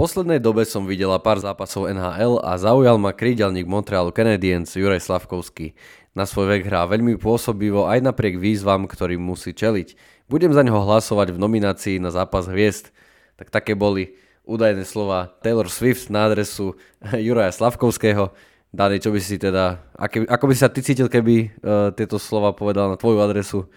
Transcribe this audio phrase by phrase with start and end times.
[0.00, 5.76] poslednej dobe som videla pár zápasov NHL a zaujal ma krídelník Montrealu Canadiens Juraj Slavkovský.
[6.16, 10.00] Na svoj vek hrá veľmi pôsobivo aj napriek výzvam, ktorým musí čeliť.
[10.24, 12.96] Budem za neho hlasovať v nominácii na zápas hviezd.
[13.36, 14.16] Tak také boli
[14.48, 16.80] údajné slova Taylor Swift na adresu
[17.28, 18.32] Juraja Slavkovského.
[18.72, 22.88] Dani, čo by si teda, ako by sa ty cítil, keby uh, tieto slova povedal
[22.88, 23.68] na tvoju adresu?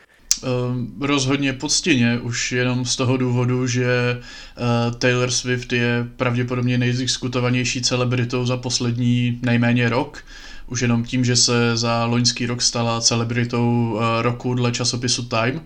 [0.44, 3.86] Um, rozhodně poctěně, už jenom z toho důvodu, že
[4.18, 10.24] uh, Taylor Swift je pravděpodobně nejdiskutovanější celebritou za poslední nejméně rok.
[10.68, 15.62] Už jenom tím, že se za loňský rok stala celebritou uh, roku dle časopisu Time.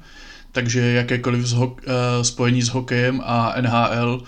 [0.52, 4.24] Takže jakékoliv zho- uh, spojení s hokejem a NHL,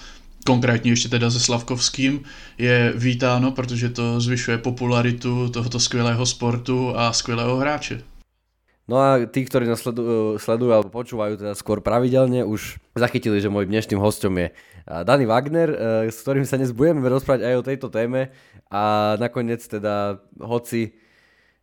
[0.45, 2.21] konkrétně ještě teda se Slavkovským,
[2.57, 8.01] je vítáno, protože to zvyšuje popularitu tohoto skvělého sportu a skvělého hráče.
[8.89, 13.45] No a tí, ktorí nás sledujú, sledujú alebo počúvajú teda skôr pravidelne, už zachytili, že
[13.45, 14.49] môj dnešným hostom je
[15.05, 15.69] Dani Wagner,
[16.09, 18.33] s ktorým sa dnes budeme rozprávať aj o tejto téme
[18.73, 20.97] a nakoniec teda, hoci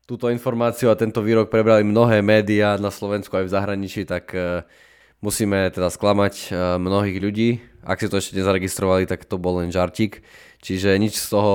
[0.06, 4.30] túto informáciu a tento výrok prebrali mnohé médiá na Slovensku aj v zahraničí, tak
[5.18, 7.58] musíme teda sklamať mnohých ľudí.
[7.82, 10.22] Ak si to ešte nezaregistrovali, tak to bol len žartík.
[10.62, 11.54] Čiže nič z toho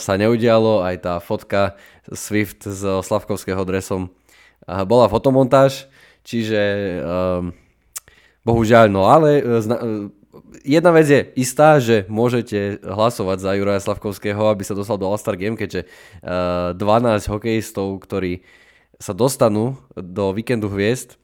[0.00, 1.76] sa neudialo, aj tá fotka
[2.08, 4.16] Swift s Slavkovského dresom
[4.66, 5.88] bola fotomontáž,
[6.26, 6.60] čiže
[7.00, 7.54] um,
[8.44, 10.06] bohužiaľ, no ale zna, uh,
[10.64, 15.36] jedna vec je istá, že môžete hlasovať za Juraja Slavkovského, aby sa dostal do All-Star
[15.40, 15.88] Game, keďže
[16.22, 18.44] uh, 12 hokejistov, ktorí
[19.00, 21.16] sa dostanú do víkendu hviezd,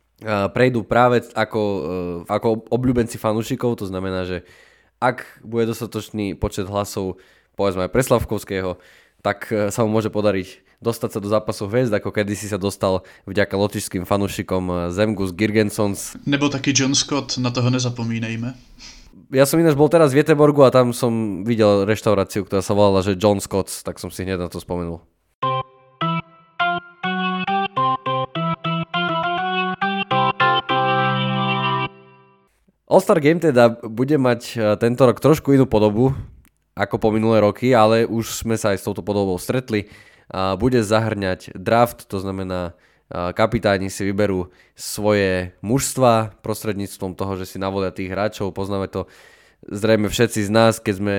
[0.57, 1.61] prejdú práve ako,
[2.25, 4.49] ako obľúbenci fanúšikov, to znamená, že
[4.97, 7.21] ak bude dostatočný počet hlasov
[7.53, 8.81] povedzme aj pre Slavkovského,
[9.21, 13.55] tak sa mu môže podariť dostať sa do zápasu hviezd, ako kedysi sa dostal vďaka
[13.57, 16.17] lotišským fanúšikom eh, Zemgus Girgensons.
[16.29, 18.53] Nebo taky John Scott, na toho nezapomínejme.
[19.35, 23.03] Ja som ináč bol teraz v Jeteborgu a tam som videl reštauráciu, ktorá sa volala,
[23.03, 25.03] že John Scott, tak som si hneď na to spomenul.
[32.87, 36.15] All-Star Game teda bude mať eh, tento rok trošku inú podobu
[36.77, 39.89] ako po minulé roky, ale už sme sa aj s touto podobou stretli
[40.33, 42.75] bude zahrňať draft, to znamená
[43.11, 48.51] kapitáni si vyberú svoje mužstva prostredníctvom toho, že si navolia tých hráčov.
[48.51, 49.07] Poznáme to
[49.71, 51.17] zrejme všetci z nás, keď sme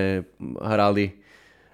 [0.60, 1.20] hrali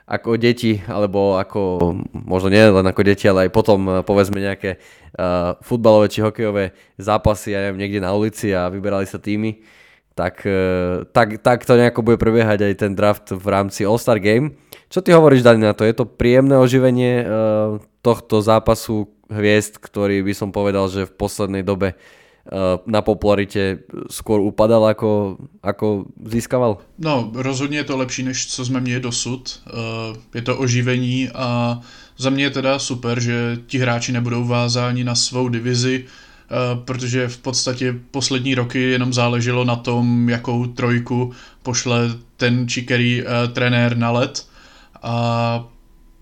[0.03, 4.75] ako deti, alebo ako, možno nie len ako deti, ale aj potom povedzme nejaké
[5.15, 9.63] uh, futbalové či hokejové zápasy, neviem, niekde na ulici a vyberali sa týmy,
[10.11, 14.59] tak, uh, tak, tak to nejako bude prebiehať aj ten draft v rámci All-Star Game.
[14.93, 15.89] Čo ty hovoríš, Dani, na to?
[15.89, 21.65] Je to príjemné oživenie uh, tohto zápasu hviezd, ktorý by som povedal, že v poslednej
[21.65, 26.77] dobe uh, na popularite skôr upadal, ako, ako získaval?
[27.01, 29.61] No, rozhodně je to lepší, než co jsme měli dosud.
[29.65, 31.81] Uh, je to oživení a
[32.17, 36.05] za mě je teda super, že ti hráči nebudou vázáni na svou divizi,
[36.85, 41.31] protože v podstatě poslední roky jenom záleželo na tom, jakou trojku
[41.63, 44.52] pošle ten či který trenér na let
[45.03, 45.65] a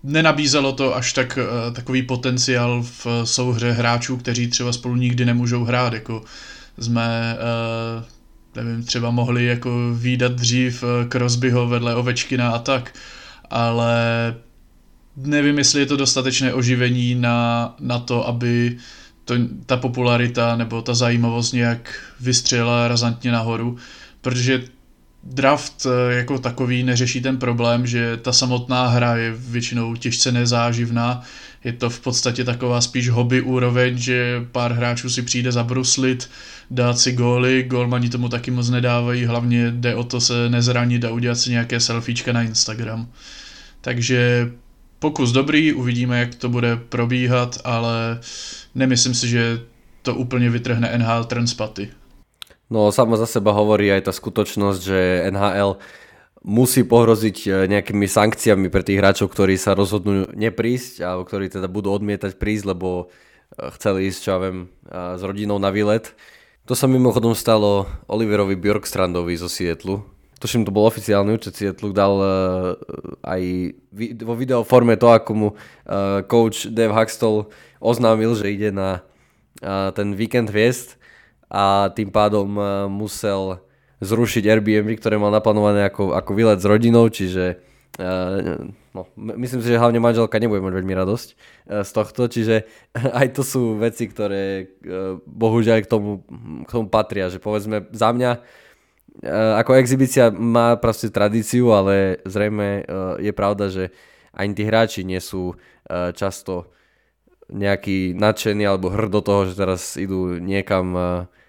[0.02, 5.64] nenabízelo to až tak eh, takový potenciál v souhře hráčů, kteří třeba spolu nikdy nemůžou
[5.64, 6.24] hrát, jako
[6.78, 8.04] jsme eh,
[8.56, 12.94] nevím, třeba mohli jako výdat dřív eh, Crosbyho vedle Ovečkina a tak,
[13.50, 14.34] ale
[15.16, 18.78] nevím, jestli je to dostatečné oživení na, na to, aby
[19.24, 19.34] to,
[19.66, 23.76] ta popularita nebo ta zajímavost nějak vystřelila razantně nahoru,
[24.20, 24.62] protože
[25.24, 31.22] draft eh, jako takový neřeší ten problém, že ta samotná hra je většinou těžce nezáživná.
[31.64, 36.30] Je to v podstatě taková spíš hobby úroveň, že pár hráčů si přijde zabruslit,
[36.70, 41.10] dát si góly, golmani tomu taky moc nedávají, hlavně jde o to se nezranit a
[41.10, 43.08] udělat si nějaké selfiečka na Instagram.
[43.80, 44.50] Takže
[44.98, 48.18] pokus dobrý, uvidíme, jak to bude probíhat, ale
[48.74, 49.60] nemyslím si, že
[50.02, 51.90] to úplně vytrhne NHL Transpaty.
[52.72, 55.76] No sama za seba hovorí aj tá skutočnosť, že NHL
[56.40, 61.68] musí pohroziť e, nejakými sankciami pre tých hráčov, ktorí sa rozhodnú neprísť alebo ktorí teda
[61.68, 63.12] budú odmietať prísť, lebo
[63.60, 66.16] e, chceli ísť, čo ja viem, s rodinou na výlet.
[66.64, 70.00] To sa mimochodom stalo Oliverovi Bjorkstrandovi zo Sietlu.
[70.40, 72.18] Tuším, to bol oficiálny účet Sietlu, dal
[73.22, 73.42] aj
[74.26, 75.48] vo videoforme to, ako mu
[76.26, 77.46] coach Dave Huxtall
[77.78, 79.06] oznámil, že ide na
[79.94, 81.01] ten víkend hviezd
[81.52, 83.60] a tým pádom eh, musel
[84.02, 87.62] zrušiť Airbnb, ktoré mal naplánované ako, ako výlet s rodinou, čiže
[88.02, 92.66] uh, no, myslím si, že hlavne manželka nebude mať veľmi radosť uh, z tohto, čiže
[93.22, 96.26] aj to sú veci, ktoré uh, bohužiaľ k tomu,
[96.66, 98.42] k tomu patria, že povedzme za mňa
[99.30, 102.80] ako exhibícia má proste tradíciu, ale zrejme
[103.20, 103.92] je pravda, že
[104.32, 105.52] ani tí hráči nie sú
[106.16, 106.72] často
[107.52, 111.41] nejaký nadšený alebo hrd do toho, že teraz idú niekam robiť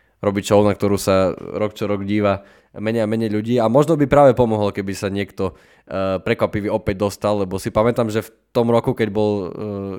[0.44, 4.10] show, na ktorú sa rok čo rok díva menej a menej ľudí a možno by
[4.10, 8.74] práve pomohol, keby sa niekto uh, prekvapivý opäť dostal, lebo si pamätám, že v tom
[8.74, 9.52] roku, keď, bol, uh,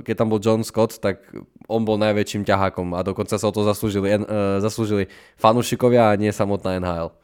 [0.02, 1.22] keď tam bol John Scott, tak
[1.70, 5.06] on bol najväčším ťahákom a dokonca sa o to zaslúžili, uh, zaslúžili
[5.38, 7.14] fanúšikovia a nie samotná NHL.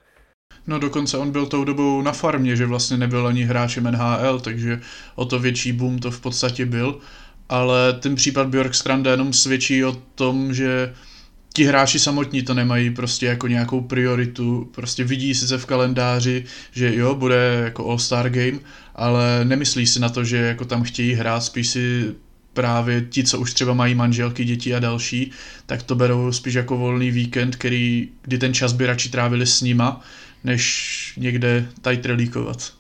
[0.66, 4.80] No dokonce on byl tou dobou na farmě, že vlastně nebyl ani hráčem NHL, takže
[5.14, 6.98] o to větší boom to v podstatě byl.
[7.48, 10.94] Ale ten případ Bjorkstranda jenom svědčí o tom, že
[11.52, 16.94] ti hráči samotní to nemají prostě jako nějakou prioritu, prostě vidí sice v kalendáři, že
[16.96, 18.58] jo, bude jako All-Star Game,
[18.94, 22.14] ale nemyslí si na to, že jako tam chtějí hrát, spíš si
[22.52, 25.30] právě ti, co už třeba mají manželky, děti a další,
[25.66, 29.60] tak to berou spíš jako volný víkend, který, kdy ten čas by radši trávili s
[29.60, 30.00] nima,
[30.44, 32.79] než někde tajtrelíkovat.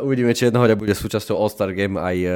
[0.00, 2.32] Uvidíme, či jednoho bude súčasťou All-Star Game aj uh,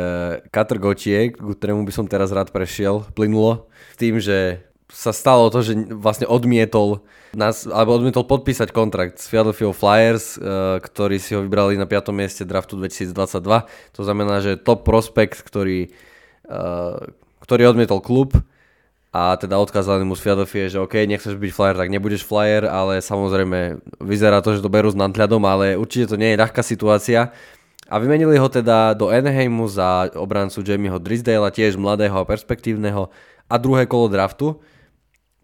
[0.53, 4.63] Katr Gauthier, k ktorému by som teraz rád prešiel, plynulo, s tým, že
[4.93, 7.03] sa stalo to, že vlastne odmietol
[7.35, 12.15] nás, alebo odmietol podpísať kontrakt s Philadelphia Flyers, uh, ktorí si ho vybrali na 5.
[12.15, 13.43] mieste draftu 2022.
[13.99, 15.91] To znamená, že top prospekt, ktorý,
[16.47, 17.11] uh,
[17.43, 18.39] ktorý odmietol klub
[19.15, 22.99] a teda odkázali mu z Philadelphia, že OK, nechceš byť flyer, tak nebudeš flyer, ale
[22.99, 27.31] samozrejme vyzerá to, že to berú s nadhľadom, ale určite to nie je ľahká situácia.
[27.87, 33.07] A vymenili ho teda do Anaheimu za obrancu Jamieho Drisdale, tiež mladého a perspektívneho
[33.47, 34.59] a druhé kolo draftu.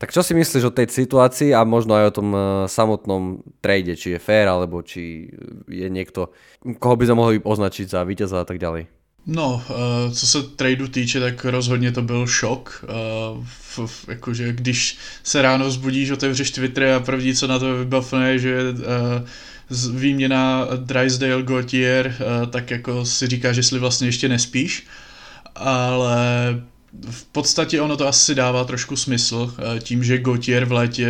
[0.02, 3.94] Tak čo si myslíš o tej situácii a možno aj o tom uh, samotnom trade,
[3.94, 5.30] či je fair, alebo či
[5.70, 6.34] je niekto,
[6.82, 8.99] koho by sme mohli označiť za víťaza a tak ďalej?
[9.26, 12.84] No, uh, co se tradu týče, tak rozhodně to byl šok.
[13.76, 18.70] F, jakože když se ráno zbudíš, otevřeš Twitter a první, co na to vybavne, že
[18.70, 19.26] uh,
[19.92, 24.86] výměna Drysdale Gautier, eh, tak jako si říká, že si vlastně ještě nespíš,
[25.54, 26.16] ale
[27.10, 31.08] v podstatě ono to asi dává trošku smysl, eh, tím, že Gautier v létě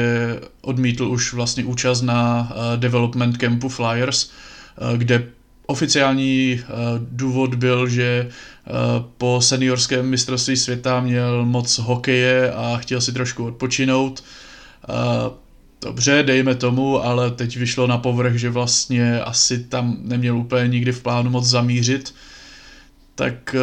[0.60, 4.30] odmítl už vlastně účast na eh, development campu Flyers,
[4.96, 5.26] kde
[5.70, 6.60] oficiální
[6.98, 8.28] důvod byl, že
[9.18, 14.24] po seniorském mistrovství světa měl moc hokeje a chtěl si trošku odpočinout.
[15.82, 20.92] Dobře, dejme tomu, ale teď vyšlo na povrch, že vlastně asi tam neměl úplně nikdy
[20.92, 22.14] v plánu moc zamířit,
[23.14, 23.56] tak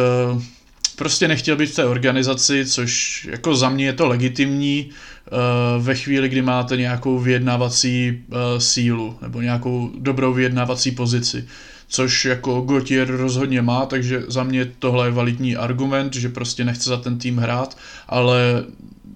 [0.96, 4.90] prostě nechtěl být v té organizaci, což jako za mě je to legitimní
[5.78, 8.18] ve chvíli, kdy máte nějakou vyjednávací
[8.58, 11.44] sílu nebo nějakou dobrou vyjednávací pozici
[11.88, 16.90] což jako Gautier rozhodně má, takže za mě tohle je validní argument, že prostě nechce
[16.90, 18.64] za ten tým hrát, ale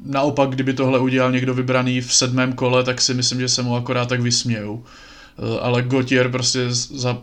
[0.04, 3.76] naopak, kdyby tohle udělal někdo vybraný v sedmém kole, tak si myslím, že se mu
[3.76, 4.84] akorát tak vysmějou.
[5.38, 7.19] Eh, ale Gautier prostě za,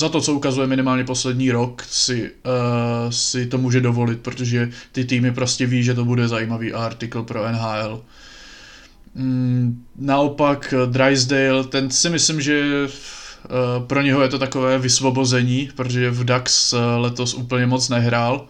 [0.00, 5.04] za to, co ukazuje minimálně poslední rok, si, uh, si to může dovolit, protože ty
[5.04, 8.02] týmy prostě ví, že to bude zajímavý artikel pro NHL.
[9.14, 12.88] Mm, naopak Drysdale, ten si myslím, že
[13.86, 18.46] pro něho je to takové vysvobození, protože v Dax letos úplně moc nehrál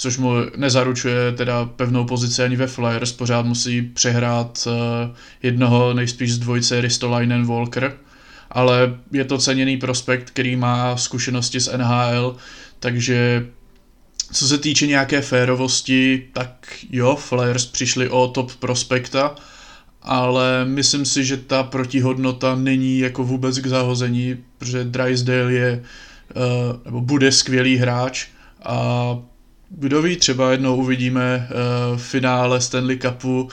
[0.00, 4.72] což mu nezaručuje teda pevnou pozici ani ve Flyers, pořád musí přehrát uh,
[5.42, 7.96] jednoho nejspíš z dvojce Ristolainen Walker,
[8.50, 12.36] ale je to ceněný prospekt, který má zkušenosti z NHL,
[12.78, 13.46] takže
[14.32, 19.34] co se týče nějaké férovosti, tak jo, Flyers přišli o top prospekta,
[20.02, 25.82] ale myslím si, že ta protihodnota není jako vůbec k zahození, protože Drysdale je,
[26.36, 26.42] uh,
[26.84, 28.26] nebo bude skvělý hráč
[28.64, 29.18] a
[29.70, 33.48] kdo ví, třeba jednou uvidíme uh, finále Stanley Cupu uh,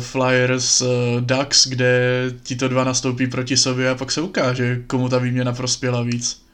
[0.00, 0.82] Flyers
[1.20, 6.02] Ducks, kde tito dva nastoupí proti sobě a pak se ukáže, komu ta výměna prospěla
[6.02, 6.46] víc.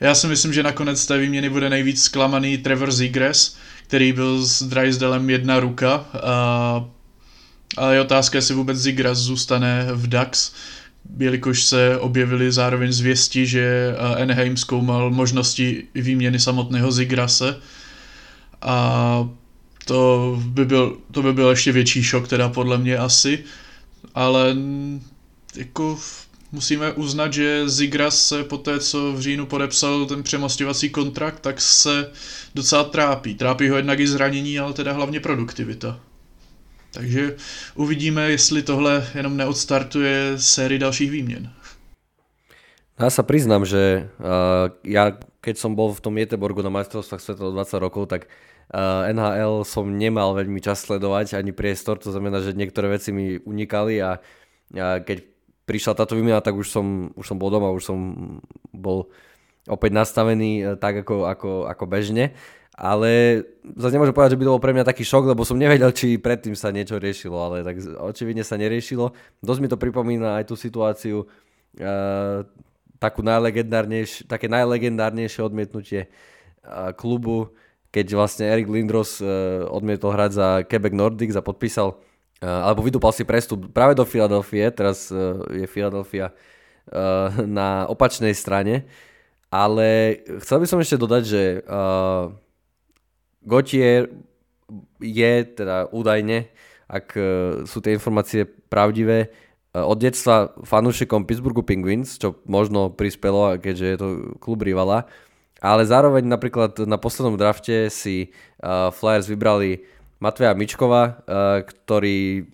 [0.00, 4.62] Já si myslím, že nakonec té výměny bude nejvíc zklamaný Trevor Zegras, který byl s
[4.62, 6.84] Drysdalem jedna ruka a,
[7.76, 10.52] a je otázka, jestli vůbec Zegras zůstane v Ducks,
[11.18, 17.56] jelikož se objevily zároveň zvěsti, že Anaheim zkoumal možnosti výměny samotného Zigrase,
[18.62, 19.28] a
[19.84, 23.44] to by, byl, to by byl ještě větší šok teda podle mě asi,
[24.14, 24.56] ale
[25.56, 25.98] jako
[26.52, 31.60] musíme uznat, že Zigras se po té, co v říjnu podepsal ten přemostovací kontrakt, tak
[31.60, 32.10] se
[32.54, 33.34] docela trápí.
[33.34, 36.00] Trápí ho jednak i zranění, ale teda hlavně produktivita.
[36.92, 37.36] Takže
[37.74, 41.52] uvidíme, jestli tohle jenom neodstartuje sérii dalších výměn.
[43.00, 47.48] Ja sa priznám, že uh, ja keď som bol v tom Jeteborgu na majstrovstvách sveta
[47.48, 52.52] 20 rokov, tak uh, NHL som nemal veľmi čas sledovať ani priestor, to znamená, že
[52.52, 54.20] niektoré veci mi unikali a
[54.76, 55.24] keď
[55.64, 57.98] prišla táto výmena, tak už som, už som bol doma, už som
[58.70, 59.08] bol
[59.64, 62.36] opäť nastavený tak ako, ako, ako bežne.
[62.80, 63.44] Ale
[63.76, 66.16] zase nemôžem povedať, že by to bol pre mňa taký šok, lebo som nevedel, či
[66.16, 69.12] predtým sa niečo riešilo, ale tak očividne sa neriešilo.
[69.44, 72.40] Dosť mi to pripomína aj tú situáciu, uh,
[72.96, 77.52] takú najlegendárnejšie, také najlegendárnejšie odmietnutie uh, klubu,
[77.92, 82.00] keď vlastne Erik Lindros uh, odmietol hrať za Quebec Nordic a podpísal,
[82.40, 85.12] alebo vydúpal si prestup práve do Filadelfie, teraz
[85.52, 86.32] je Filadelfia
[87.44, 88.88] na opačnej strane,
[89.52, 92.32] ale chcel by som ešte dodať, že uh,
[93.44, 94.12] Gautier
[95.00, 96.48] je teda údajne,
[96.86, 97.22] ak e,
[97.64, 99.28] sú tie informácie pravdivé, e,
[99.80, 105.08] od detstva fanúšikom Pittsburghu Penguins, čo možno prispelo, keďže je to klub rivala,
[105.60, 108.32] ale zároveň napríklad na poslednom drafte si
[108.64, 109.84] uh, Flyers vybrali
[110.16, 111.20] Matveja Mičkova,
[111.68, 112.48] ktorý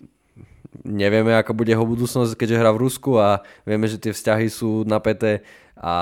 [0.83, 4.87] nevieme, ako bude jeho budúcnosť, keďže hrá v Rusku a vieme, že tie vzťahy sú
[4.87, 5.43] napäté
[5.77, 5.95] a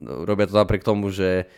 [0.00, 1.48] robia to napriek tomu, že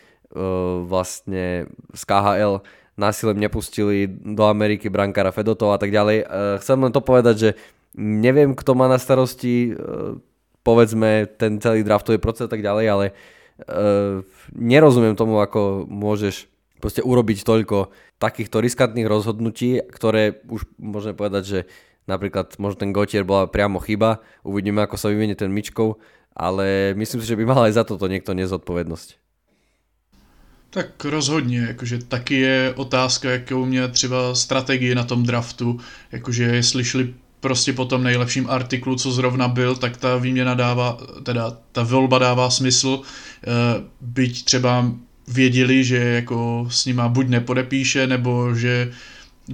[0.89, 2.65] vlastne z KHL
[2.97, 6.25] násilem nepustili do Ameriky brankára Fedotov a tak ďalej.
[6.25, 7.49] Uh, chcem len to povedať, že
[7.97, 10.17] neviem, kto má na starosti uh,
[10.63, 13.05] povedzme ten celý draftový proces a tak ďalej, ale
[14.55, 16.49] nerozumiem tomu, ako môžeš
[16.81, 21.59] proste urobiť toľko takýchto riskantných rozhodnutí, ktoré už môžeme povedať, že
[22.03, 25.99] napríklad možno ten Gotier bola priamo chyba, uvidíme, ako sa vyvinie ten Mičkov,
[26.35, 29.22] ale myslím si, že by mal aj za toto niekto nezodpovednosť.
[30.73, 35.79] Tak rozhodně, jakože taky je otázka, jakou mě třeba strategii na tom draftu,
[36.11, 40.97] jakože jestli šli prostě po tom nejlepším artiklu, co zrovna byl, tak ta výměna dává,
[41.23, 43.47] teda ta volba dává smysl, eh,
[44.01, 44.91] byť třeba
[45.27, 48.91] věděli, že jako s nima buď nepodepíše, nebo že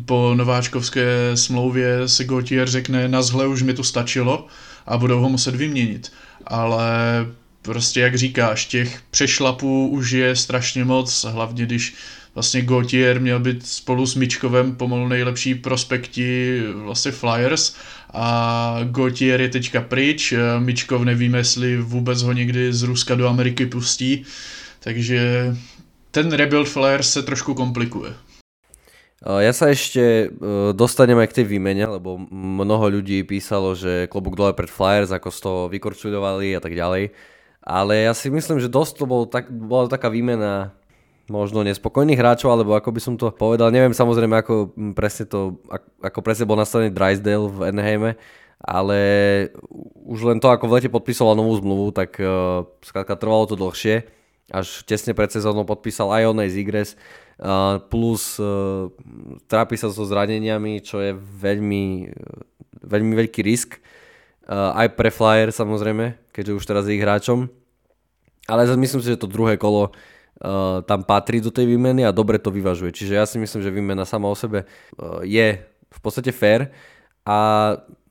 [0.06, 4.48] po nováčkovské smlouvě se Gautier řekne na zhle už mi to stačilo
[4.88, 6.12] a budou ho muset vyměnit.
[6.48, 6.90] Ale
[7.62, 11.96] prostě jak říkáš, těch přešlapů už je strašně moc, hlavně když
[12.36, 17.76] vlastně Gautier měl být spolu s Mičkovem pomalu nejlepší prospekti vlastně Flyers
[18.14, 23.66] a Gautier je teďka pryč, Mičkov nevíme, jestli vůbec ho někdy z Ruska do Ameriky
[23.66, 24.26] pustí,
[24.80, 25.54] takže
[26.12, 28.14] ten rebuild Flyers se trošku komplikuje.
[29.20, 30.32] Ja sa ešte
[30.72, 35.28] dostanem aj k tej výmene, lebo mnoho ľudí písalo, že klobúk dole pred Flyers, ako
[35.28, 37.12] z toho vykorčudovali a tak ďalej.
[37.70, 40.74] Ale ja si myslím, že dosť to bol tak, bola taká výmena
[41.30, 45.62] možno nespokojných hráčov, alebo ako by som to povedal, neviem samozrejme, ako presne to,
[46.02, 48.18] ako presne bol nastavený Drysdale v Anaheime,
[48.58, 49.00] ale
[50.10, 54.10] už len to, ako v lete podpísal novú zmluvu, tak uh, skrátka trvalo to dlhšie,
[54.50, 56.98] až tesne pred sezónou podpísal aj Onej Zigres,
[57.38, 58.90] uh, plus uh,
[59.46, 62.10] trápi sa so zraneniami, čo je veľmi,
[62.82, 67.59] veľmi veľký risk, uh, aj pre Flyer samozrejme, keďže už teraz je ich hráčom.
[68.50, 72.42] Ale myslím si, že to druhé kolo uh, tam patrí do tej výmeny a dobre
[72.42, 72.90] to vyvažuje.
[72.90, 76.74] Čiže ja si myslím, že výmena sama o sebe uh, je v podstate fair
[77.30, 77.38] a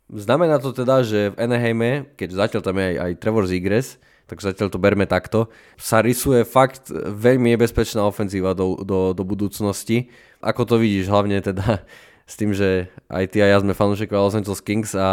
[0.09, 3.89] znamená to teda, že v Anaheime, keď zatiaľ tam je aj, aj Trevor Zigres,
[4.29, 5.49] tak zatiaľ to berme takto,
[5.81, 10.13] sa rysuje fakt veľmi nebezpečná ofenzíva do, do, do budúcnosti.
[10.45, 11.81] Ako to vidíš, hlavne teda
[12.29, 15.09] s tým, že aj ty a ja sme fanúšikovia Los Angeles Kings a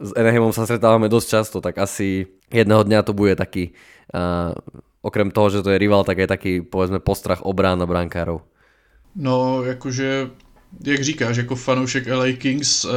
[0.00, 3.76] s Anaheimom sa stretávame dosť často, tak asi jedného dňa to bude taký,
[5.02, 8.42] okrem toho, že to je rival, tak je taký, povedzme, postrach obrán a brankárov.
[9.16, 10.30] No, jakože,
[10.84, 12.90] jak říkáš, jako fanoušek LA Kings, uh,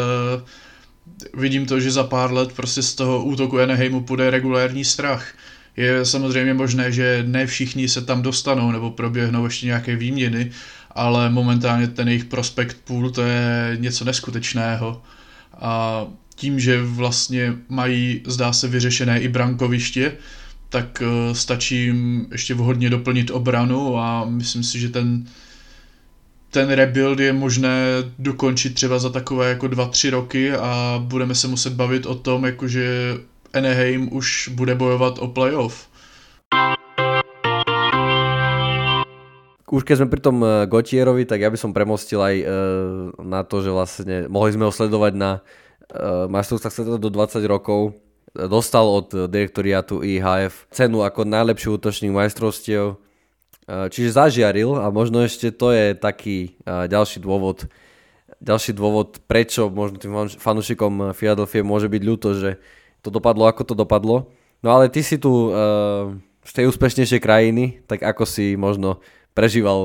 [1.33, 5.33] vidím to, že za pár let prostě z toho útoku Anaheimu půjde regulérní strach.
[5.77, 10.51] Je samozřejmě možné, že ne všichni se tam dostanou nebo proběhnou ještě nějaké výměny,
[10.91, 15.01] ale momentálně ten jejich prospekt pool to je něco neskutečného.
[15.53, 20.11] A tím, že vlastně mají, zdá se, vyřešené i brankoviště,
[20.69, 25.25] tak uh, stačí jim ještě vhodně doplnit obranu a myslím si, že ten,
[26.51, 27.85] ten rebuild je možné
[28.19, 33.13] dokončit třeba za takové jako 2-3 roky a budeme se muset bavit o tom, jakože
[33.53, 35.89] Anaheim už bude bojovat o playoff.
[39.69, 42.49] Už keď sme pri tom eh, Gotierovi, tak ja by som premostil aj uh,
[43.21, 45.45] na to, že vlastne mohli sme ho sledovať na
[46.29, 47.97] majstrovstvách sveta do 20 rokov.
[48.37, 53.01] Dostal od direktoriátu IHF cenu ako najlepší útočník majstrovstiev.
[53.69, 57.69] Uh, čiže zažiaril a možno ešte to je taký uh, ďalší dôvod,
[58.41, 62.57] ďalší dôvod, prečo možno tým fanúšikom Philadelphia môže byť ľúto, že
[63.05, 64.33] to dopadlo ako to dopadlo.
[64.65, 69.05] No ale ty si tu uh, z tej úspešnejšej krajiny, tak ako si možno
[69.37, 69.79] prežíval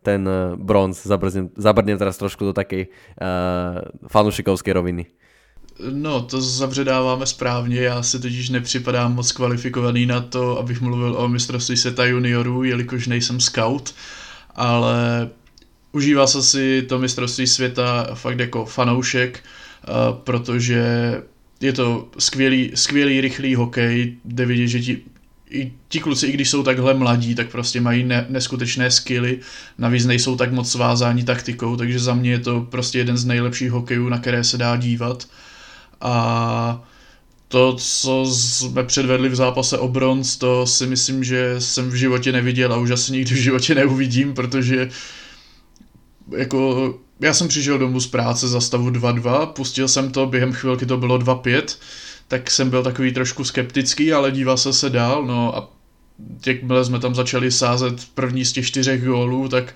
[0.00, 0.24] ten
[0.58, 2.88] bronz, zabrnem, zabrnem teraz trošku do takej
[3.20, 5.12] uh, roviny.
[5.92, 11.28] No, to zavředáváme správně, já si totiž nepřipadám moc kvalifikovaný na to, abych mluvil o
[11.28, 13.94] mistrovství světa juniorů, jelikož nejsem scout,
[14.54, 15.28] ale
[15.92, 19.90] užívá se si to mistrovství světa fakt jako fanoušek, eh,
[20.24, 21.14] protože
[21.60, 25.02] je to skvělý, skvělý rychlý hokej, jde vidět, že ti,
[25.50, 29.38] i ti kluci, i když jsou takhle mladí, tak prostě mají ne, neskutečné skily,
[29.78, 33.70] navíc nejsou tak moc svázáni taktikou, takže za mě je to prostě jeden z nejlepších
[33.70, 35.28] hokejů, na které se dá dívat.
[36.00, 36.84] A
[37.48, 42.32] to, co jsme předvedli v zápase o bronz, to si myslím, že jsem v životě
[42.32, 44.88] neviděl a už asi nikdy v životě neuvidím, protože
[46.36, 50.86] jako já jsem přišel domů z práce za stavu 2-2, pustil jsem to, během chvilky
[50.86, 51.78] to bylo 2-5,
[52.28, 55.70] tak jsem byl takový trošku skeptický, ale díval se se dál, no a
[56.46, 59.74] jakmile jsme tam začali sázet první z těch čtyřech gólů, tak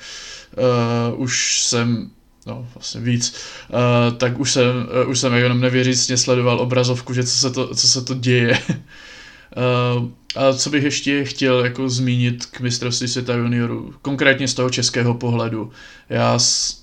[1.12, 2.10] uh, už jsem
[2.46, 3.34] no vlastně víc,
[3.68, 7.74] uh, tak už jsem, uh, už jsem jenom nevěřícně sledoval obrazovku, že co se to,
[7.74, 8.58] co se to děje.
[8.68, 14.70] uh, a co bych ještě chtěl jako zmínit k mistrovství světa juniorů, konkrétně z toho
[14.70, 15.70] českého pohledu.
[16.08, 16.81] Já s,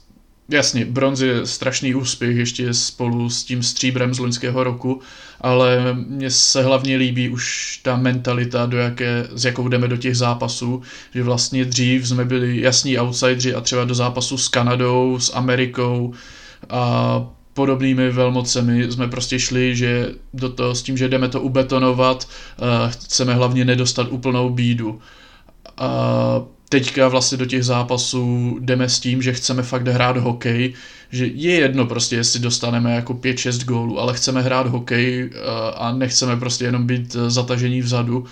[0.50, 5.02] jasně, bronz je strašný úspěch ještě spolu s tím stříbrem z loňského roku,
[5.42, 10.18] ale mně se hlavně líbí už ta mentalita, do jaké, s jakou jdeme do těch
[10.18, 10.82] zápasů,
[11.14, 16.14] že vlastně dřív jsme byli jasní outsideri a třeba do zápasu s Kanadou, s Amerikou
[16.70, 22.28] a podobnými velmocemi jsme prostě šli, že do toho s tím, že jdeme to ubetonovat,
[22.62, 25.00] uh, chceme hlavně nedostat úplnou bídu.
[25.78, 25.90] A
[26.70, 30.74] teďka vlastně do těch zápasů jdeme s tím, že chceme fakt hrát hokej,
[31.12, 35.32] že je jedno prostě, jestli dostaneme jako 5-6 gólů, ale chceme hrát hokej uh,
[35.76, 38.26] a nechceme prostě jenom být uh, zatažení vzadu.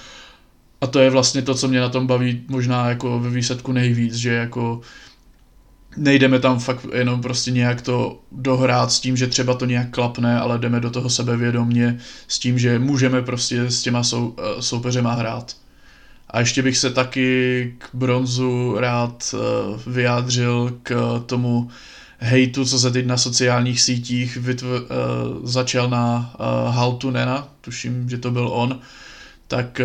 [0.82, 4.16] A to je vlastně to, co mě na tom baví možná jako ve výsledku nejvíc,
[4.16, 4.82] že jako
[5.98, 10.40] nejdeme tam fakt jenom prostě nějak to dohrát s tím, že třeba to nějak klapne,
[10.40, 15.14] ale jdeme do toho sebevědomně s tím, že můžeme prostě s těma sou, eh, soupeřema
[15.14, 15.56] hrát.
[16.30, 19.38] A ještě bych se taky k bronzu rád eh,
[19.90, 21.70] vyjádřil k tomu
[22.18, 24.88] hejtu, co se teď na sociálních sítích vytv- eh,
[25.44, 26.36] začal na
[26.70, 28.80] Haltunena, tuším, že to byl on,
[29.48, 29.82] tak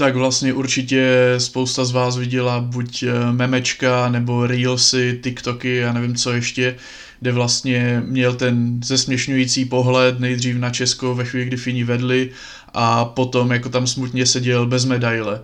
[0.00, 6.14] tak vlastně určitě spousta z vás viděla buď eh, memečka nebo reelsy, tiktoky, já nevím
[6.14, 6.76] co ještě,
[7.20, 12.30] kde vlastně měl ten zesměšňující pohled nejdřív na Česko ve chvíli, kdy Fini vedli
[12.74, 15.40] a potom jako tam smutně seděl bez medaile.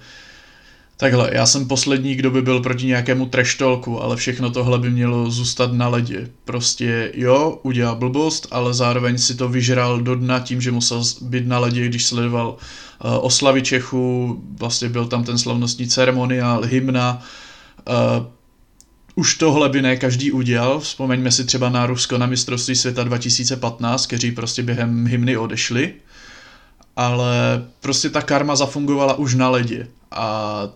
[0.98, 5.30] Takhle, já jsem poslední, kdo by byl proti nějakému treštolku, ale všechno tohle by mělo
[5.30, 6.28] zůstat na ledě.
[6.44, 11.46] Prostě jo, udělal blbost, ale zároveň si to vyžral do dna tím, že musel být
[11.46, 17.22] na ledě, když sledoval uh, oslavy Čechů, vlastně byl tam ten slavnostní ceremoniál, hymna.
[17.88, 18.26] Uh,
[19.14, 24.06] už tohle by ne každý udělal, vzpomeňme si třeba na Rusko na mistrovství světa 2015,
[24.06, 25.94] kteří prostě během hymny odešli,
[26.96, 30.68] ale prostě ta karma zafungovala už na ledě a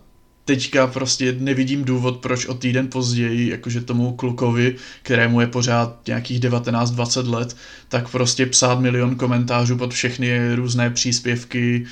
[0.45, 6.41] teďka prostě nevidím důvod, proč o týden později, jakože tomu klukovi, kterému je pořád nějakých
[6.41, 7.57] 19-20 let,
[7.89, 11.87] tak prostě psát milion komentářů pod všechny různé příspěvky,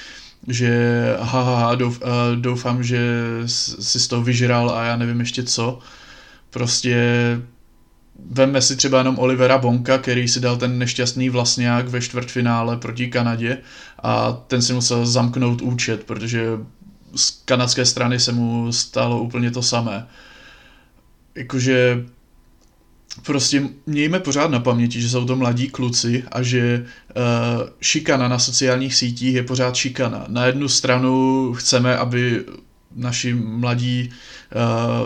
[0.48, 2.00] že haha, douf,
[2.34, 3.00] doufám, že
[3.46, 5.78] si z toho vyžral a já nevím ještě co.
[6.50, 6.96] Prostě
[8.18, 13.08] vemme si třeba jenom Olivera Bonka, který si dal ten nešťastný vlastňák ve čtvrtfinále proti
[13.08, 13.58] Kanadě
[14.02, 16.46] a ten si musel zamknout účet, protože
[17.16, 20.06] z kanadské strany se mu stalo úplně to samé.
[21.34, 22.04] Jakože
[23.22, 26.84] prostě mějme pořád na paměti, že jsou to mladí kluci a že
[27.16, 27.22] uh,
[27.80, 30.24] šikana na sociálních sítích je pořád šikana.
[30.28, 32.44] Na jednu stranu chceme, aby
[32.96, 34.10] naši mladí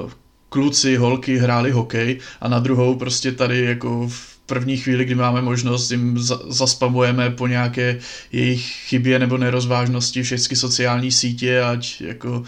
[0.05, 0.11] uh,
[0.53, 5.43] kluci, holky hráli hokej a na druhou prostě tady jako v první chvíli, kdy máme
[5.43, 7.99] možnost, jim zaspamujeme po nějaké
[8.33, 12.43] jejich chybě nebo nerozvážnosti všechny sociální sítě, ať jako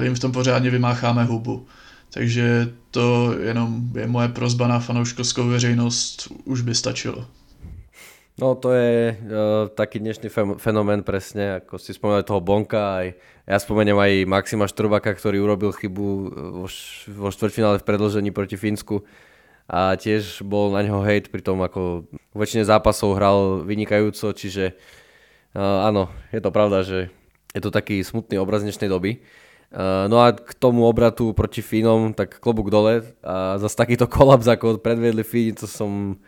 [0.00, 1.66] eh, jim v tom pořádně vymácháme hubu.
[2.10, 7.26] Takže to jenom je moje prozba na fanouškovskou veřejnost, už by stačilo.
[8.42, 10.26] No to je uh, taký dnešný
[10.58, 13.06] fenomén presne, ako si spomenuli toho Bonka, aj
[13.46, 16.06] ja spomeniem aj Maxima Štrubaka, ktorý urobil chybu
[16.58, 16.66] vo,
[17.06, 19.06] vo štvrťfinále v predložení proti Fínsku
[19.70, 24.74] a tiež bol na ňo hate, pri tom ako väčšine zápasov hral vynikajúco, čiže
[25.54, 27.14] uh, áno, je to pravda, že
[27.54, 29.22] je to taký smutný obraz dnešnej doby.
[29.70, 34.50] Uh, no a k tomu obratu proti Fínom, tak klobúk dole a zase takýto kolaps,
[34.50, 36.18] ako predviedli Fíni, to som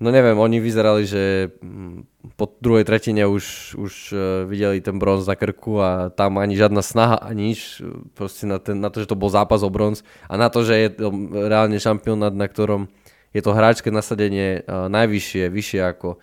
[0.00, 2.08] No neviem, oni vyzerali, že mm,
[2.40, 4.16] po druhej tretine už, už e,
[4.48, 7.84] videli ten bronz na krku a tam ani žiadna snaha, ani nič,
[8.16, 10.72] proste na, ten, na to, že to bol zápas o bronz a na to, že
[10.72, 12.88] je to reálne šampionát, na ktorom
[13.36, 16.18] je to hráčské nasadenie najvyššie, vyššie ako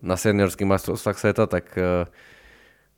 [0.00, 1.76] na seniorských majstrovstvách sveta, tak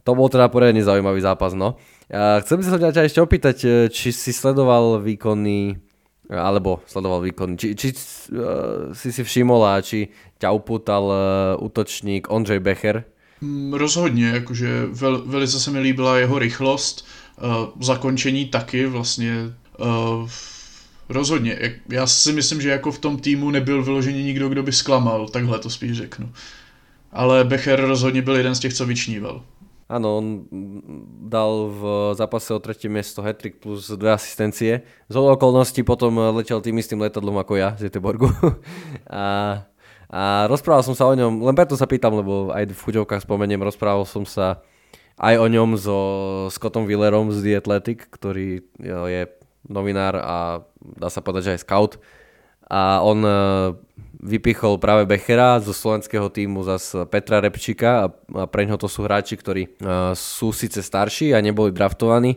[0.07, 1.53] to bol teda poriadne zaujímavý zápas.
[1.53, 1.77] No.
[2.07, 3.57] Chcem sa ťa ešte opýtať,
[3.91, 5.90] či si sledoval výkony
[6.31, 7.59] alebo sledoval výkon.
[7.59, 13.05] Či, či uh, si si všimol a či ťa upútal uh, útočník Ondřej Becher?
[13.41, 17.07] Mm, rozhodně, jakože vel, velice se mi líbila jeho rychlost,
[17.43, 19.35] uh, zakončení taky vlastně
[19.79, 20.29] uh,
[21.09, 21.81] rozhodně.
[21.89, 25.59] Já si myslím, že jako v tom týmu nebyl vyloženě nikdo, kdo by zklamal, takhle
[25.59, 26.33] to spíš řeknu.
[27.13, 29.43] Ale Becher rozhodně byl jeden z těch, co vyčníval.
[29.91, 30.27] Áno, on
[31.27, 31.83] dal v
[32.15, 34.87] zápase o tretie miesto hetrik plus dve asistencie.
[35.11, 38.31] Z okolností potom letel tým istým letadlom ako ja z Göteborgu.
[39.11, 39.67] a,
[40.07, 43.67] a rozprával som sa o ňom, len preto sa pýtam, lebo aj v chuťovkách spomeniem,
[43.67, 44.63] rozprával som sa
[45.19, 45.99] aj o ňom so
[46.55, 48.63] Scottom Willerom z The Athletic, ktorý
[49.11, 49.23] je
[49.67, 51.93] novinár a dá sa povedať, že aj scout.
[52.71, 53.27] A on
[54.21, 59.81] vypichol práve Bechera zo slovenského týmu zas Petra Repčika a pre to sú hráči, ktorí
[60.13, 62.37] sú síce starší a neboli draftovaní,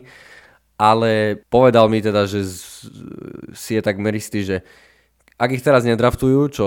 [0.80, 2.48] ale povedal mi teda, že
[3.52, 4.56] si je tak meristý, že
[5.36, 6.66] ak ich teraz nedraftujú, čo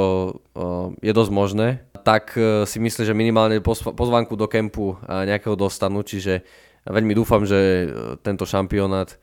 [1.02, 1.68] je dosť možné,
[2.04, 6.44] tak e, si myslí, že minimálne pozvánku do kempu nejakého dostanú, čiže
[6.84, 7.88] veľmi dúfam, že
[8.24, 9.16] tento šampionát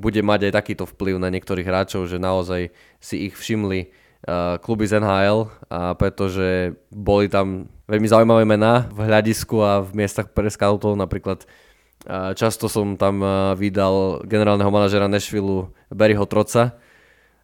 [0.00, 4.07] bude mať aj takýto vplyv na niektorých hráčov, že naozaj si ich všimli Uh,
[4.60, 10.34] kluby z NHL, a pretože boli tam veľmi zaujímavé mená v hľadisku a v miestach
[10.34, 16.76] pre scoutov, napríklad uh, často som tam uh, vydal generálneho manažera Nashville Barryho Troca,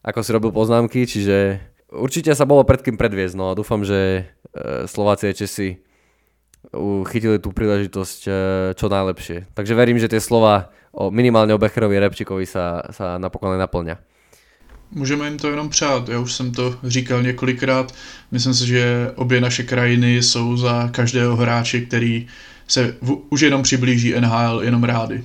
[0.04, 4.28] ako si robil poznámky, čiže určite sa bolo pred kým predviesť, no a dúfam, že
[4.86, 5.82] Slováci a Česi
[7.10, 8.20] chytili tú príležitosť
[8.74, 9.52] čo najlepšie.
[9.52, 14.00] Takže verím, že tie slova o, minimálne o Becherovi Repčikovi sa, sa napokon naplňa.
[14.94, 17.94] Můžeme jim to jenom přát, já už jsem to říkal několikrát,
[18.30, 22.26] myslím si, že obě naše krajiny jsou za každého hráče, který
[22.68, 25.24] se v, už jenom přiblíží NHL, jenom rády.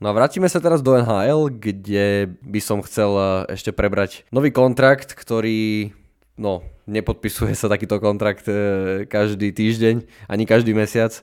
[0.00, 4.54] No a vrátime sa teraz do NHL, kde by som chcel eh, ešte prebrať nový
[4.54, 5.90] kontrakt, ktorý,
[6.38, 11.18] no, nepodpisuje sa takýto kontrakt eh, každý týždeň, ani každý mesiac.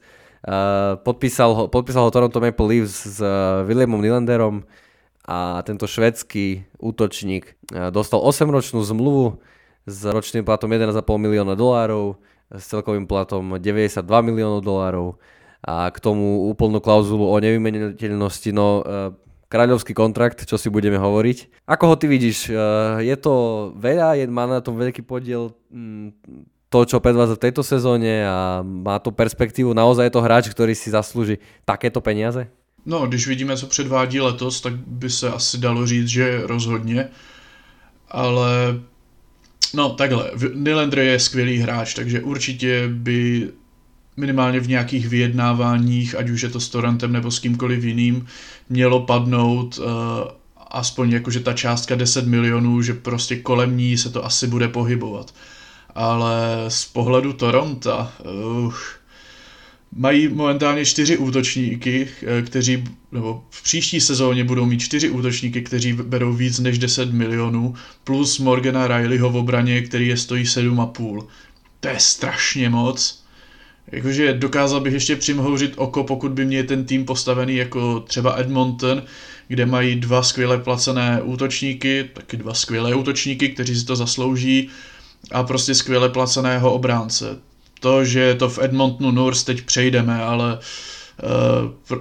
[0.45, 4.61] Uh, podpísal, ho, podpísal ho Toronto Maple Leafs s uh, Williamom Nylanderom
[5.25, 9.41] a tento švedský útočník uh, dostal 8-ročnú zmluvu
[9.89, 12.21] s ročným platom 1,5 milióna dolárov,
[12.53, 15.17] s celkovým platom 92 miliónov dolárov
[15.65, 18.85] a k tomu úplnú klauzulu o nevymeniteľnosti, no
[19.49, 21.65] kráľovský kontrakt, čo si budeme hovoriť.
[21.65, 22.53] Ako ho ty vidíš?
[23.01, 23.33] Je to
[23.73, 28.59] veľa, je, má na tom veľký podiel mm, to, čo predvádza v tejto sezóne a
[28.59, 29.71] má to perspektivu.
[29.71, 32.51] Naozaj je to hráč, který si zaslouží takéto peníze?
[32.85, 37.07] No, když vidíme, co předvádí letos, tak by se asi dalo říct, že rozhodně.
[38.11, 38.79] Ale
[39.73, 43.49] no takhle, Nylander je skvělý hráč, takže určitě by
[44.17, 48.27] minimálně v nějakých vyjednáváních, ať už je to s Torantem nebo s kýmkoliv jiným,
[48.69, 49.85] mělo padnout uh,
[50.71, 55.33] aspoň jakože ta částka 10 milionů, že prostě kolem ní se to asi bude pohybovat
[55.95, 58.07] ale z pohledu Toronto
[58.65, 58.73] uh,
[59.95, 65.93] mají momentálně čtyři útočníky, eh, kteří, nebo v příští sezóně budou mít čtyři útočníky, kteří
[65.93, 71.27] berou víc než 10 milionů, plus Morgana Rileyho v obraně, který je stojí 7,5.
[71.79, 73.25] To je strašně moc.
[73.91, 79.03] Jakože dokázal bych ještě přimhouřit oko, pokud by mě ten tým postavený jako třeba Edmonton,
[79.47, 84.69] kde mají dva skvěle placené útočníky, taky dva skvělé útočníky, kteří si to zaslouží,
[85.31, 87.37] a prostě skvěle placeného obránce.
[87.79, 90.59] To, že to v Edmontonu North teď přejdeme, ale
[91.89, 91.97] uh,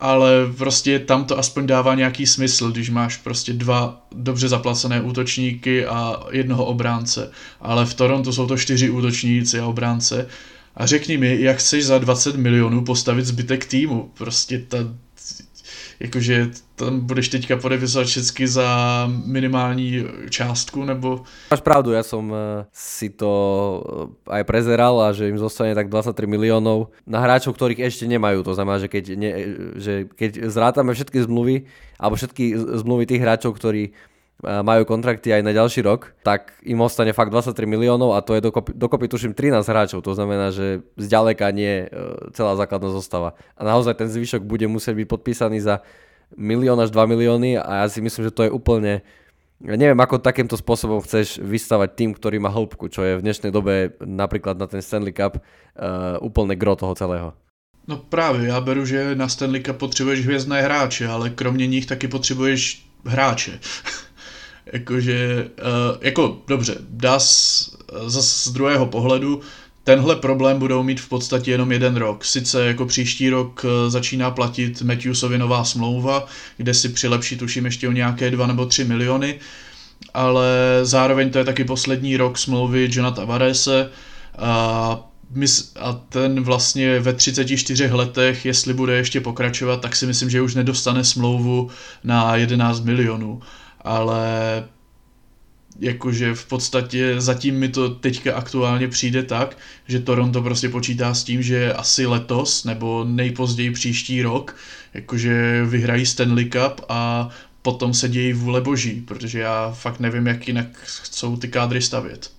[0.00, 5.86] ale prostě tam to aspoň dává nějaký smysl, když máš prostě dva dobře zaplacené útočníky
[5.86, 7.30] a jednoho obránce.
[7.60, 10.26] Ale v Toronto jsou to čtyři útočníci a obránce.
[10.76, 14.10] A řekni mi, jak chceš za 20 milionů postavit zbytek týmu.
[14.18, 14.78] Prostě ta,
[16.00, 18.68] jakože tam budeš teďka podepisovat všechny za
[19.26, 21.28] minimální částku, nebo...
[21.52, 23.30] Máš pravdu, ja som eh, si to
[24.26, 28.40] eh, aj prezeral a že im zostane tak 23 miliónov na hráčov, ktorých ešte nemajú.
[28.48, 29.30] To znamená, že keď, ne,
[29.76, 31.68] že keď zrátame všetky zmluvy,
[32.00, 33.92] alebo všetky zmluvy tých hráčov, ktorí
[34.42, 38.40] majú kontrakty aj na ďalší rok, tak im ostane fakt 23 miliónov a to je
[38.40, 41.88] dokopy, dokopy tuším 13 hráčov, to znamená, že zďaleka nie
[42.32, 43.36] celá základná zostava.
[43.56, 45.84] A naozaj ten zvyšok bude musieť byť podpísaný za
[46.36, 49.04] milión až 2 milióny a ja si myslím, že to je úplne
[49.60, 53.52] ja neviem, ako takýmto spôsobom chceš vystavať tým, ktorý má hĺbku, čo je v dnešnej
[53.52, 57.36] dobe napríklad na ten Stanley Cup uh, úplne gro toho celého.
[57.88, 62.08] No právě, já beru, že na Stanley Cup potřebuješ hvězdné hráče, ale kromě nich taky
[62.08, 63.60] potřebuješ hráče.
[64.72, 67.18] Jakože, uh, jako dobře, dá
[68.06, 69.40] zase z druhého pohledu,
[69.84, 72.24] tenhle problém budou mít v podstatě jenom jeden rok.
[72.24, 77.88] Sice jako příští rok eh, začíná platit Matthewsovi nová smlouva, kde si přilepší tuším ještě
[77.88, 79.38] o nějaké 2 nebo 3 miliony,
[80.14, 80.48] ale
[80.82, 83.90] zároveň to je taky poslední rok smlouvy Johna Tavarese
[84.38, 85.08] a,
[85.80, 90.54] a ten vlastně ve 34 letech, jestli bude ještě pokračovat, tak si myslím, že už
[90.54, 91.70] nedostane smlouvu
[92.04, 93.40] na 11 milionů.
[93.80, 94.24] Ale
[95.80, 99.56] jakože v podstatě zatím mi to teďka aktuálně přijde tak,
[99.88, 104.56] že Toronto prostě počítá s tím, že asi letos nebo nejpozději příští rok
[104.94, 107.28] jakože vyhrají Stanley Cup a
[107.62, 112.30] potom se dějí vůle boží, protože já fakt nevím, jak jinak chcou ty kádry stavět.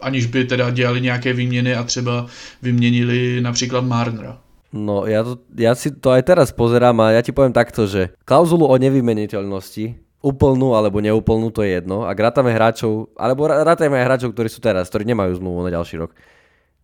[0.00, 2.26] Aniž by teda dělali nějaké výměny a třeba
[2.62, 4.38] vyměnili například Marnera.
[4.72, 8.12] No, ja, to, ja si to aj teraz pozerám a ja ti poviem takto, že
[8.28, 12.02] klauzulu o nevymeniteľnosti úplnú alebo neúplnú, to je jedno.
[12.02, 16.02] Ak rátame hráčov, alebo rátame aj hráčov, ktorí sú teraz, ktorí nemajú zmluvu na ďalší
[16.02, 16.10] rok,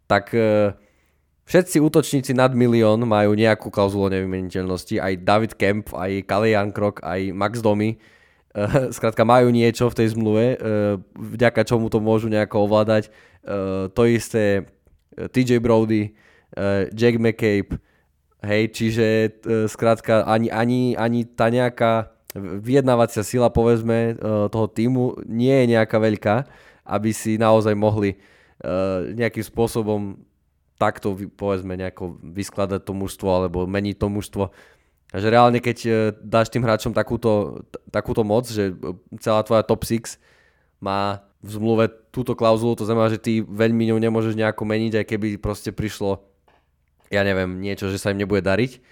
[0.07, 0.71] tak e,
[1.51, 5.03] všetci útočníci nad milión majú nejakú klauzulu nevymeniteľnosti.
[5.03, 7.91] Aj David Kemp, aj Kalian Krok, aj Max Domy.
[7.95, 7.97] E,
[8.97, 10.57] skrátka majú niečo v tej zmluve, e,
[11.35, 13.11] vďaka čomu to môžu nejako ovládať.
[13.93, 14.73] To isté
[15.13, 16.17] TJ Brody,
[16.97, 17.77] Jack McCabe,
[18.41, 19.37] hej, čiže
[19.69, 24.13] skrátka ani, ani, ani tá nejaká vyjednávacia sila povedzme e,
[24.51, 26.37] toho týmu nie je nejaká veľká,
[26.85, 28.17] aby si naozaj mohli e,
[29.15, 30.19] nejakým spôsobom
[30.75, 34.45] takto povedzme nejako vyskladať to mužstvo alebo meniť to mužstvo.
[35.15, 37.63] Takže reálne keď e, dáš tým hráčom takúto,
[37.95, 38.75] takúto moc, že
[39.23, 40.19] celá tvoja top 6
[40.83, 45.07] má v zmluve túto klauzulu, to znamená, že ty veľmi ňou nemôžeš nejako meniť, aj
[45.07, 46.35] keby proste prišlo
[47.15, 48.83] ja neviem, niečo, že sa im nebude dariť,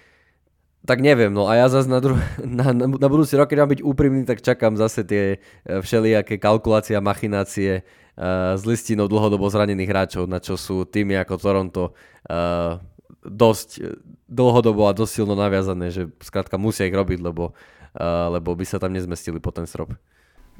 [0.83, 2.19] tak neviem, no a ja zase na, dru-
[2.59, 5.37] na, na, na budúci rok, keď mám byť úprimný, tak čakám zase tie e,
[5.79, 7.83] všelijaké kalkulácie a machinácie
[8.17, 12.77] uh, s listinou dlhodobo zranených hráčov, na čo sú týmy ako Toronto uh,
[13.23, 13.95] dosť
[14.27, 18.77] dlhodobo a dosť silno naviazané, že zkrátka musia ich robiť, lebo, uh, lebo by sa
[18.77, 19.95] tam nezmestili po ten strop.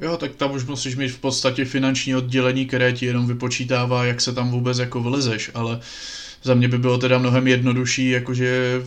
[0.02, 4.22] Jo, tak tam už musíš mít v podstatě finanční oddělení, které ti jenom vypočítává, jak
[4.22, 5.80] se tam vůbec jako vlezeš, ale
[6.44, 8.82] za mě by bylo teda mnohem jednodušší, jakože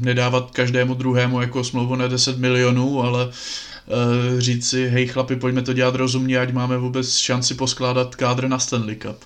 [0.00, 3.32] nedávat každému druhému jako smlouvu na 10 milionů, ale uh,
[4.38, 8.58] říct si, hej chlapi, pojďme to dělat rozumně, ať máme vůbec šanci poskládat kádr na
[8.58, 9.16] Stanley Cup.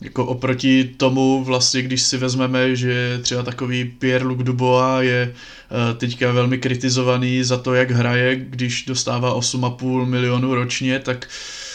[0.00, 6.32] Jako oproti tomu vlastně, když si vezmeme, že třeba takový Pierre-Luc Dubois je uh, teďka
[6.32, 11.28] velmi kritizovaný za to, jak hraje, když dostává 8,5 milionů ročně, tak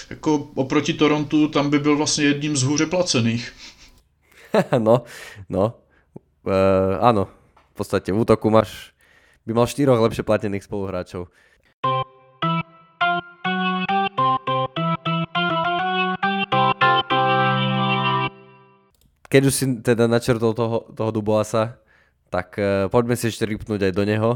[0.10, 3.54] jako oproti Torontu tam by byl vlastně jedním z hůře placených.
[4.80, 5.04] no,
[5.50, 5.74] no,
[6.46, 6.54] uh,
[7.00, 7.28] ano,
[7.74, 8.94] v podstate v útoku máš,
[9.50, 11.26] by mal štyroch lepšie platených spoluhráčov.
[19.26, 21.82] Keď už si teda načrtol toho, toho Duboasa,
[22.30, 24.32] tak uh, poďme si ešte rýpnúť aj do neho.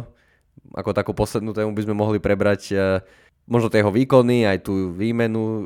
[0.74, 3.06] Ako takú poslednú tému by sme mohli prebrať uh,
[3.46, 5.58] možno tie jeho výkony, aj tú výmenu, uh,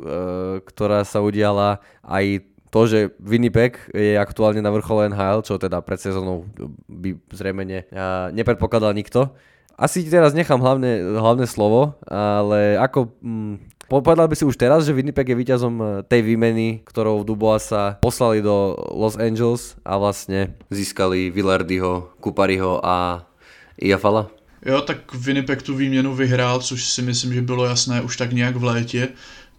[0.68, 6.00] ktorá sa udiala, aj to, že Winnipeg je aktuálne na vrchole NHL, čo teda pred
[6.00, 6.48] sezónou
[6.88, 7.84] by zrejme ne,
[8.32, 9.36] nepredpokladal nikto.
[9.76, 13.12] Asi ti teraz nechám hlavné, hlavné slovo, ale ako...
[13.20, 13.60] Mm,
[13.92, 18.00] povedal by si už teraz, že Winnipeg je víťazom e, tej výmeny, ktorou Dubois sa
[18.00, 23.28] poslali do Los Angeles a vlastne získali Villardyho, Kupariho a
[23.76, 24.32] Iafala?
[24.64, 28.56] Jo, tak Winnipeg tu výměnu vyhrál, což si myslím, že bylo jasné už tak nějak
[28.56, 29.10] v létě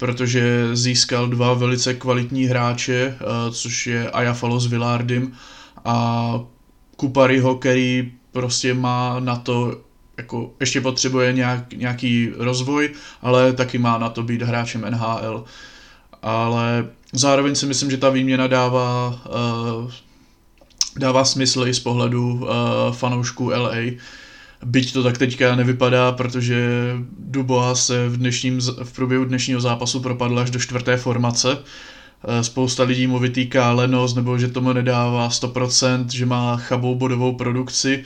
[0.02, 5.32] protože získal dva velice kvalitní hráče, eh, což je Ayafalo s Villardym
[5.84, 6.40] a
[6.96, 9.78] Kupariho, který prostě má na to,
[10.16, 12.90] jako ještě potřebuje nějak, nějaký rozvoj,
[13.22, 15.44] ale taky má na to být hráčem NHL.
[16.22, 19.20] Ale zároveň si myslím, že ta výměna dává,
[19.84, 19.90] uh,
[20.98, 22.48] dává smysl i z pohledu uh,
[22.92, 23.76] fanoušků LA,
[24.64, 30.38] Byť to tak teďka nevypadá, protože Dubois se v, dnešním, v průběhu dnešního zápasu propadl
[30.38, 31.58] až do čtvrté formace.
[32.24, 37.32] Eh, spousta lidí mu vytýká lenost nebo že tomu nedává 100%, že má chabou bodovou
[37.32, 38.04] produkci.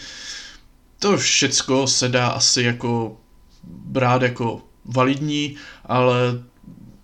[0.99, 3.17] To všecko se dá asi jako
[3.67, 6.17] brát jako validní, ale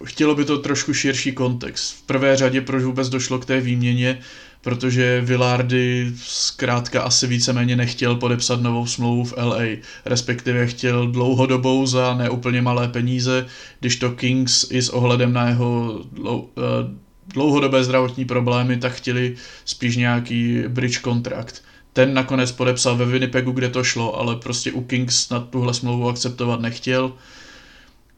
[0.05, 1.95] chtělo by to trošku širší kontext.
[1.95, 4.19] V prvé řadě, proč vůbec došlo k té výměně,
[4.63, 9.63] protože Villardy zkrátka asi víceméně nechtěl podepsat novou smlouvu v LA,
[10.05, 13.47] respektive chtěl dlouhodobou za neúplně malé peníze,
[13.81, 17.03] když to Kings i s ohledem na jeho eh,
[17.35, 21.63] dlouhodobé zdravotní problémy, tak chtěli spíš nějaký bridge kontrakt.
[21.93, 26.09] Ten nakonec podepsal ve Winnipegu, kde to šlo, ale prostě u Kings na tuhle smlouvu
[26.09, 27.13] akceptovat nechtěl.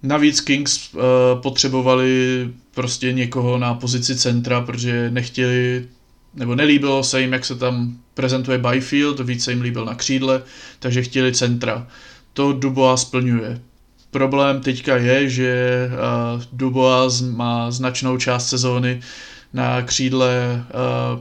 [0.02, 1.00] Navíc Kings uh,
[1.42, 5.88] potřebovali prostě někoho na pozici centra, protože nechtěli,
[6.34, 10.42] nebo nelíbilo se jim, jak se tam prezentuje Byfield, více jim líbil na křídle,
[10.78, 11.86] takže chtěli centra.
[12.32, 13.60] To Dubois splňuje.
[14.10, 15.90] Problém teďka je, že
[16.36, 19.00] uh, Dubois má značnou část sezóny
[19.52, 20.64] na křídle
[21.14, 21.20] uh,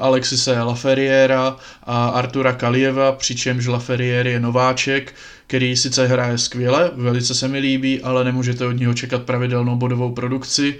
[0.00, 5.14] Alexise Laferriera a Artura Kalieva, přičemž Laferrier je nováček,
[5.46, 10.12] který sice hraje skvěle, velice se mi líbí, ale nemůžete od něho čekat pravidelnou bodovou
[10.12, 10.78] produkci.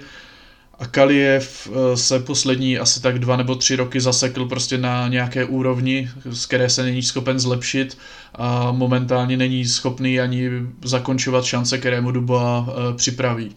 [0.83, 5.45] A Kaliev eh, se poslední asi tak dva nebo tři roky zasekl prostě na nějaké
[5.45, 7.97] úrovni, z které se není schopen zlepšit
[8.35, 10.49] a momentálně není schopný ani
[10.83, 13.55] zakončovat šance, které mu Dubois eh, připraví.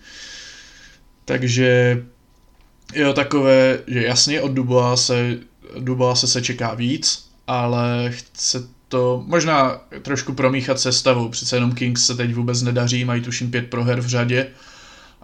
[1.25, 2.03] Takže
[2.95, 5.39] jo, takové, že jasně od Dubois se,
[5.79, 12.07] Dubois se, se čeká víc, ale chce to možná trošku promíchat sestavou, přece jenom Kings
[12.07, 14.47] se teď vůbec nedaří, mají tuším pět proher v řadě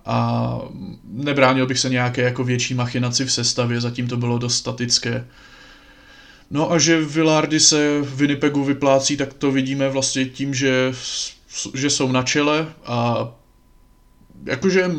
[0.07, 0.59] a
[1.05, 5.27] nebránil bych se nějaké jako větší machinaci v sestavě, zatím to bylo dost statické.
[6.51, 10.93] No a že Villardy se Winnipegu vyplácí, tak to vidíme vlastně tím, že,
[11.75, 13.29] že jsou na čele a
[14.45, 14.91] jakože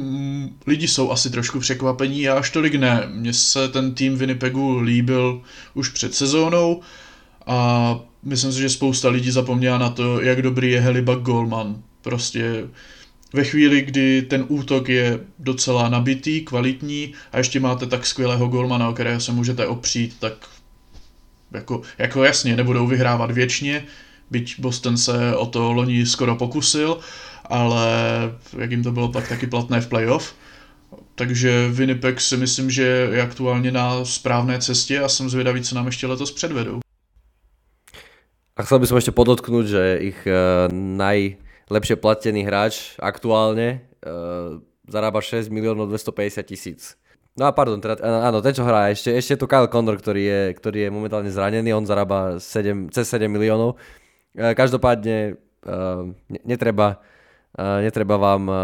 [0.67, 3.03] lidi jsou asi trošku překvapení, já až tolik ne.
[3.13, 5.41] Mně se ten tým Winnipegu líbil
[5.73, 6.81] už před sezónou
[7.47, 11.83] a myslím si, že spousta lidí zapomněla na to, jak dobrý je Helibak Goldman.
[12.01, 12.67] Prostě
[13.33, 18.89] ve chvíli, kdy ten útok je docela nabitý, kvalitní a ještě máte tak skvělého golmana,
[18.89, 20.33] o kterého se můžete opřít, tak
[21.51, 23.85] jako, jako jasně, nebudou vyhrávat věčně,
[24.31, 26.99] byť Boston se o to loni skoro pokusil,
[27.45, 27.87] ale
[28.57, 30.35] jak jim to bylo pak taky platné v playoff.
[31.15, 35.85] Takže Winnipeg si myslím, že je aktuálně na správné cestě a jsem zvědavý, co nám
[35.85, 36.79] ještě letos předvedou.
[38.53, 40.69] A chcel by som ešte podotknúť, že ich uh,
[41.73, 46.93] najlepšie platený hráč aktuálne uh, zarába 6 miliónov 250 tisíc.
[47.33, 50.21] No a pardon, teda, áno, ten čo hrá, ešte, ešte je tu Kyle Condor, ktorý
[50.21, 53.81] je, ktorý je momentálne zranený, on zarába 7, cez 7 miliónov.
[54.37, 56.13] Uh, každopádne uh,
[56.45, 57.01] netreba,
[57.57, 58.61] uh, netreba vám uh,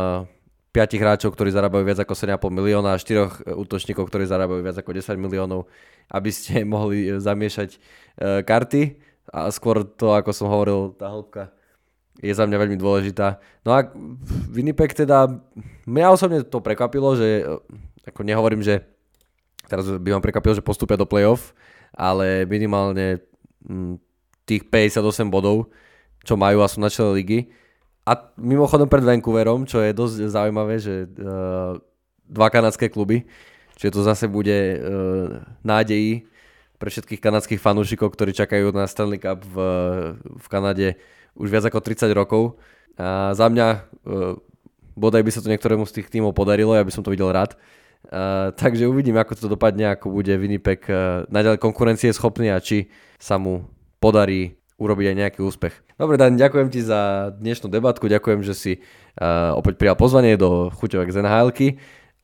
[0.70, 4.94] 5 hráčov, ktorí zarábajú viac ako 7,5 milióna a 4 útočníkov, ktorí zarábajú viac ako
[4.94, 5.66] 10 miliónov,
[6.14, 7.82] aby ste mohli zamiešať
[8.46, 9.02] karty
[9.34, 11.58] a skôr to, ako som hovoril, tá hĺbka
[12.20, 13.40] je za mňa veľmi dôležitá.
[13.64, 13.88] No a
[14.52, 15.32] Winnipeg teda,
[15.88, 17.48] mňa osobne to prekvapilo, že
[18.04, 18.84] ako nehovorím, že
[19.72, 21.56] teraz by vám prekvapilo, že postupia do playoff,
[21.96, 23.24] ale minimálne
[23.64, 24.08] m, mm,
[24.44, 25.70] tých 58 bodov,
[26.26, 27.40] čo majú a sú na čele ligy.
[28.04, 31.78] A mimochodom pred Vancouverom, čo je dosť zaujímavé, že uh,
[32.26, 33.30] dva kanadské kluby,
[33.78, 36.26] čiže to zase bude uh, nádejí
[36.82, 39.56] pre všetkých kanadských fanúšikov, ktorí čakajú na Stanley Cup v,
[40.18, 40.98] v Kanade
[41.40, 42.60] už viac ako 30 rokov.
[43.00, 44.36] A za mňa uh,
[45.00, 47.56] bodaj by sa to niektorému z tých tímov podarilo, ja by som to videl rád.
[48.12, 52.92] Uh, takže uvidím, ako to dopadne, ako bude Winnipeg uh, naďalej konkurencie schopný a či
[53.20, 53.68] sa mu
[54.04, 55.76] podarí urobiť aj nejaký úspech.
[56.00, 58.72] Dobre, Dan, ďakujem ti za dnešnú debatku, ďakujem, že si
[59.20, 61.52] uh, opäť prijal pozvanie do chuťovek z nhl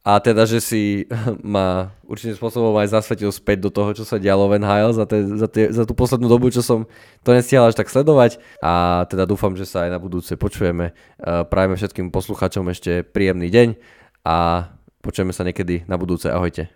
[0.06, 1.10] a teda, že si
[1.42, 5.18] ma určitým spôsobom aj zasvetil späť do toho, čo sa dialo v NHL za, te,
[5.26, 6.86] za, te, za tú poslednú dobu, čo som
[7.26, 10.94] to nestihal až tak sledovať a teda dúfam, že sa aj na budúce počujeme.
[11.50, 13.68] Prajeme všetkým posluchačom ešte príjemný deň
[14.22, 14.70] a
[15.02, 16.30] počujeme sa niekedy na budúce.
[16.30, 16.70] Ahojte.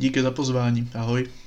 [0.00, 0.88] Díky za pozvání.
[0.96, 1.43] Ahoj.